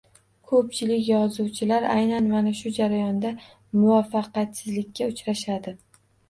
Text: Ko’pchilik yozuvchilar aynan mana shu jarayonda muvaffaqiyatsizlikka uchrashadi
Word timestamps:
Ko’pchilik 0.51 1.01
yozuvchilar 1.09 1.85
aynan 1.95 2.29
mana 2.35 2.53
shu 2.61 2.71
jarayonda 2.79 3.35
muvaffaqiyatsizlikka 3.83 5.09
uchrashadi 5.13 5.77